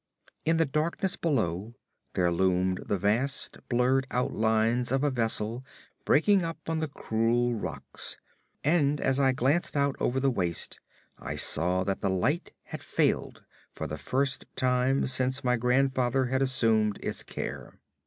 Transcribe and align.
In 0.45 0.57
the 0.57 0.65
darkness 0.65 1.15
below 1.15 1.75
there 2.15 2.31
loomed 2.31 2.81
the 2.87 2.97
vast 2.97 3.59
blurred 3.69 4.07
outlines 4.09 4.91
of 4.91 5.03
a 5.03 5.11
vessel 5.11 5.63
breaking 6.05 6.43
up 6.43 6.57
on 6.67 6.79
the 6.79 6.87
cruel 6.87 7.53
rocks, 7.53 8.17
and 8.63 8.99
as 8.99 9.19
I 9.19 9.31
glanced 9.31 9.77
out 9.77 9.95
over 9.99 10.19
the 10.19 10.31
waste 10.31 10.79
I 11.19 11.35
saw 11.35 11.83
that 11.83 12.01
the 12.01 12.09
light 12.09 12.51
had 12.63 12.81
failed 12.81 13.45
for 13.71 13.85
the 13.85 13.99
first 13.99 14.45
time 14.55 15.05
since 15.05 15.43
my 15.43 15.55
grandfather 15.55 16.25
had 16.25 16.41
assumed 16.41 16.97
its 17.03 17.21
care. 17.21 17.77